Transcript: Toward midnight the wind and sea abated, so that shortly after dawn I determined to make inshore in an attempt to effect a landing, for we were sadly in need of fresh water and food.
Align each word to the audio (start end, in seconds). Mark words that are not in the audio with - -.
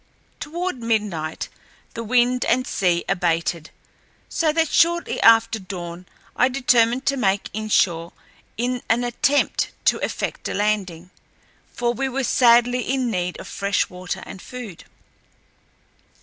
Toward 0.39 0.79
midnight 0.81 1.47
the 1.93 2.03
wind 2.03 2.43
and 2.45 2.65
sea 2.65 3.05
abated, 3.07 3.69
so 4.29 4.51
that 4.51 4.67
shortly 4.67 5.21
after 5.21 5.59
dawn 5.59 6.07
I 6.35 6.47
determined 6.49 7.05
to 7.05 7.17
make 7.17 7.51
inshore 7.53 8.11
in 8.57 8.81
an 8.89 9.03
attempt 9.03 9.69
to 9.85 9.99
effect 9.99 10.47
a 10.49 10.55
landing, 10.55 11.11
for 11.71 11.93
we 11.93 12.09
were 12.09 12.23
sadly 12.23 12.81
in 12.91 13.11
need 13.11 13.39
of 13.39 13.47
fresh 13.47 13.91
water 13.91 14.23
and 14.25 14.41
food. 14.41 14.85